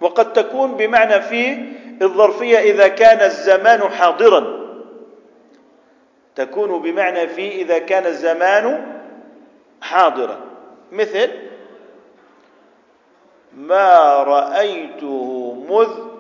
وقد 0.02 0.34
تكون 0.34 0.72
بمعنى 0.72 1.22
في 1.22 1.66
الظرفية 2.02 2.60
إذا 2.60 2.88
كان 2.88 3.20
الزمان 3.20 3.90
حاضرا. 3.90 4.68
تكون 6.36 6.82
بمعنى 6.82 7.28
في 7.28 7.62
إذا 7.62 7.80
كان 7.80 8.06
الزمان 8.06 8.96
حاضرا. 9.82 10.42
مثل 10.92 11.30
ما 13.58 14.24
رأيته 14.24 15.54
مذ 15.70 16.17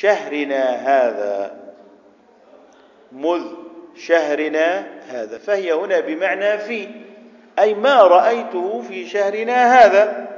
شهرنا 0.00 0.64
هذا. 0.70 1.56
مذ 3.12 3.44
شهرنا 3.96 4.86
هذا. 5.08 5.38
فهي 5.38 5.72
هنا 5.72 6.00
بمعنى 6.00 6.58
في. 6.58 6.88
أي 7.58 7.74
ما 7.74 8.02
رأيته 8.02 8.82
في 8.88 9.08
شهرنا 9.08 9.84
هذا. 9.84 10.28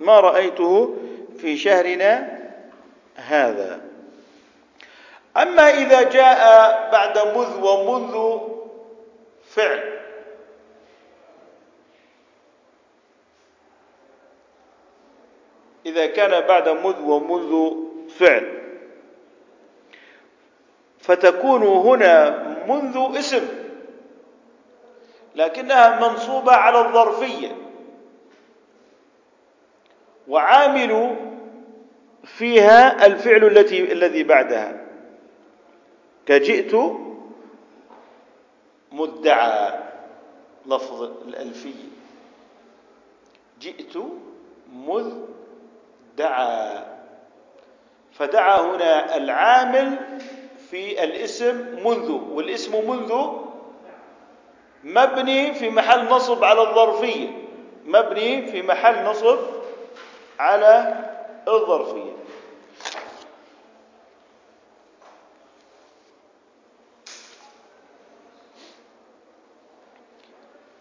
ما 0.00 0.20
رأيته 0.20 0.96
في 1.38 1.56
شهرنا 1.56 2.38
هذا. 3.16 3.80
أما 5.36 5.70
إذا 5.70 6.02
جاء 6.02 6.38
بعد 6.92 7.18
مذ 7.18 7.64
ومنذ 7.64 8.38
فعل. 9.48 9.91
إذا 15.86 16.06
كان 16.06 16.46
بعد 16.46 16.68
مذ 16.68 17.00
ومنذ 17.00 17.74
فعل. 18.08 18.58
فتكون 20.98 21.62
هنا 21.62 22.42
منذ 22.68 23.18
اسم 23.18 23.48
لكنها 25.36 26.08
منصوبة 26.08 26.52
على 26.52 26.78
الظرفية. 26.78 27.56
وعامل 30.28 31.16
فيها 32.24 33.06
الفعل 33.06 33.44
التي 33.44 33.92
الذي 33.92 34.22
بعدها. 34.22 34.86
كجئت 36.26 36.74
مدعى 38.92 39.78
لفظ 40.66 41.02
الألفية. 41.02 41.88
جئت 43.60 43.96
مذ 44.72 45.31
دعا. 46.16 46.84
فدعا 48.12 48.60
هنا 48.60 49.16
العامل 49.16 49.98
في 50.70 51.04
الاسم 51.04 51.56
منذ 51.86 52.10
والاسم 52.10 52.90
منذ 52.90 53.42
مبني 54.84 55.54
في 55.54 55.70
محل 55.70 56.08
نصب 56.08 56.44
على 56.44 56.60
الظرفية. 56.62 57.28
مبني 57.84 58.46
في 58.46 58.62
محل 58.62 59.04
نصب 59.04 59.38
على 60.38 61.04
الظرفية. 61.48 62.12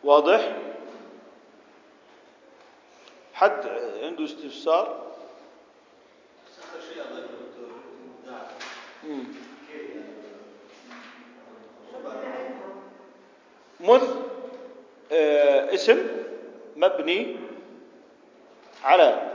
واضح؟ 0.03 0.55
حد 3.33 3.67
عنده 4.03 4.23
استفسار؟ 4.23 5.10
مذ 13.81 14.03
آه 15.11 15.73
اسم 15.73 16.07
مبني 16.75 17.35
على 18.83 19.31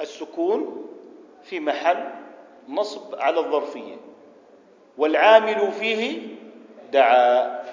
السكون 0.00 0.88
في 1.44 1.60
محل 1.60 2.04
نصب 2.68 3.14
على 3.14 3.38
الظرفية. 3.40 3.96
والعامل 4.98 5.72
فيه 5.72 6.20
دعا 6.92 7.64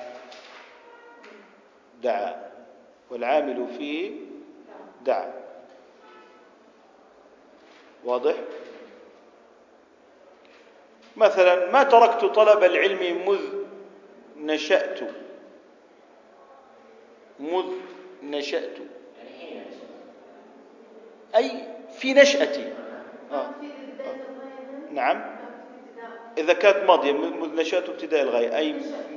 دعا 2.03 2.51
والعامل 3.09 3.67
فيه 3.77 4.11
دعا 5.05 5.33
واضح؟ 8.05 8.35
مثلا 11.17 11.71
ما 11.71 11.83
تركت 11.83 12.25
طلب 12.25 12.63
العلم 12.63 13.29
مذ 13.29 13.39
نشأت؟ 14.37 14.99
مذ 17.39 17.65
نشأت. 18.23 18.77
أي 21.35 21.67
في 21.91 22.13
نشأتي. 22.13 22.73
آه. 23.31 23.49
نعم. 24.91 25.35
إذا 26.37 26.53
كانت 26.53 26.77
ماضية 26.77 27.11
منذ 27.11 27.55
نشأت 27.55 27.89
ابتداء 27.89 28.21
الغاية. 28.21 28.57
أي 28.57 28.73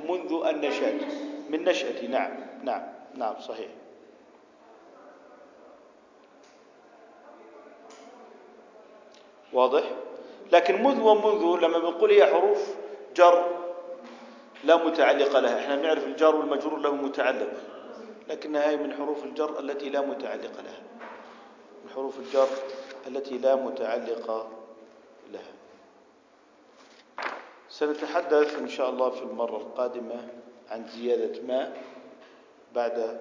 منذ 0.09 0.42
أن 0.44 0.61
نشأت. 0.61 1.00
من 1.50 1.64
نشأتي. 1.64 2.07
نعم. 2.07 2.31
نعم. 2.62 2.83
نعم 3.14 3.40
صحيح. 3.40 3.68
واضح؟ 9.52 9.83
لكن 10.52 10.83
مذ 10.83 11.00
ومنذ 11.00 11.61
لما 11.61 11.78
بنقول 11.78 12.11
هي 12.11 12.26
حروف 12.26 12.74
جر 13.16 13.44
لا 14.64 14.76
متعلق 14.76 15.38
لها. 15.38 15.59
إحنا 15.59 15.76
بنعرف 15.76 16.07
الجار 16.07 16.37
والمجرور 16.37 16.78
له 16.78 16.94
متعلق. 16.94 17.52
لكنها 18.29 18.77
من 18.77 18.95
حروف 18.95 19.25
الجر 19.25 19.61
التي 19.61 19.88
لا 19.88 20.01
متعلق 20.01 20.61
لها. 20.61 20.83
من 21.85 21.91
حروف 21.95 22.19
الجر 22.19 22.49
التي 23.07 23.38
لا 23.38 23.57
متعلق 23.57 24.51
لها. 25.33 25.53
سنتحدث 27.69 28.59
إن 28.59 28.69
شاء 28.69 28.91
الله 28.91 29.11
في 29.11 29.23
المرة 29.23 29.57
القادمة 29.57 30.29
عن 30.71 30.87
زيادة 30.88 31.43
ما 31.43 31.73
بعد 32.75 33.21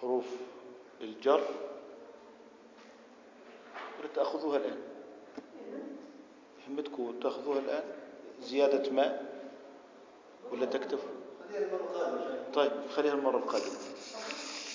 حروف 0.00 0.24
الجر. 1.00 1.42
تأخذوها 4.14 4.56
الآن؟ 4.56 4.78
همتكم 6.68 7.20
تأخذوها 7.22 7.58
الآن؟ 7.58 7.84
زيادة 8.40 8.90
ما 8.90 9.20
ولا 10.52 10.66
تكتفوا؟ 10.66 11.08
طيب 12.54 12.72
خليها 12.90 13.12
المرة 13.12 13.36
القادمة. 13.36 13.76